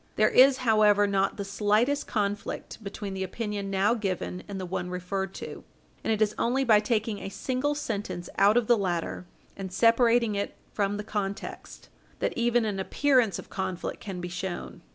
There 0.15 0.29
is, 0.31 0.57
however, 0.65 1.05
not 1.05 1.37
the 1.37 1.45
slightest 1.45 2.07
conflict 2.07 2.83
between 2.83 3.13
the 3.13 3.21
opinion 3.23 3.69
now 3.69 3.93
given 3.93 4.41
and 4.47 4.59
the 4.59 4.65
one 4.65 4.89
referred 4.89 5.35
to, 5.35 5.63
and 6.03 6.11
it 6.11 6.23
is 6.23 6.33
only 6.39 6.63
by 6.63 6.79
taking 6.79 7.19
a 7.19 7.29
single 7.29 7.75
sentence 7.75 8.27
out 8.39 8.57
of 8.57 8.65
the 8.65 8.79
latter 8.79 9.27
and 9.55 9.71
separating 9.71 10.33
it 10.33 10.55
from 10.73 10.97
the 10.97 11.03
context 11.03 11.89
that 12.17 12.33
even 12.35 12.65
an 12.65 12.79
appearance 12.79 13.37
of 13.37 13.51
conflict 13.51 13.99
can 14.01 14.19
be 14.19 14.27
shown. 14.27 14.81